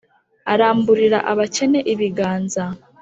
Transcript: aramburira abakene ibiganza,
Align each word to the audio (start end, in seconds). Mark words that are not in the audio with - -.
aramburira 0.53 1.19
abakene 1.31 1.79
ibiganza, 1.93 2.63